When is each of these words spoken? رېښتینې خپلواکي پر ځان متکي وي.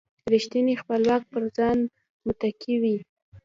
رېښتینې 0.33 0.73
خپلواکي 0.81 1.27
پر 1.31 1.43
ځان 1.57 1.77
متکي 2.25 2.75
وي. 2.81 2.97